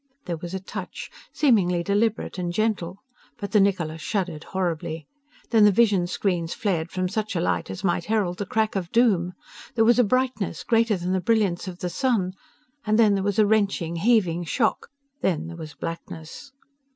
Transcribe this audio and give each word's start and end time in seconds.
There 0.25 0.37
was 0.37 0.55
a 0.55 0.59
touch, 0.59 1.11
seemingly 1.31 1.83
deliberate 1.83 2.39
and 2.39 2.51
gentle. 2.51 3.03
But 3.37 3.51
the 3.51 3.59
Niccola 3.59 3.99
shuddered 3.99 4.45
horribly. 4.45 5.05
Then 5.51 5.63
the 5.63 5.71
vision 5.71 6.07
screens 6.07 6.55
flared 6.55 6.89
from 6.89 7.07
such 7.07 7.35
a 7.35 7.39
light 7.39 7.69
as 7.69 7.83
might 7.83 8.05
herald 8.05 8.39
the 8.39 8.47
crack 8.47 8.75
of 8.75 8.91
doom. 8.91 9.33
There 9.75 9.85
was 9.85 9.99
a 9.99 10.03
brightness 10.03 10.63
greater 10.63 10.97
than 10.97 11.11
the 11.11 11.21
brilliance 11.21 11.67
of 11.67 11.77
the 11.81 11.89
sun. 11.91 12.33
And 12.83 12.97
then 12.97 13.13
there 13.13 13.21
was 13.23 13.37
a 13.37 13.45
wrenching, 13.45 13.97
heaving 13.97 14.43
shock. 14.45 14.89
Then 15.21 15.45
there 15.45 15.55
was 15.55 15.75
blackness. 15.75 16.51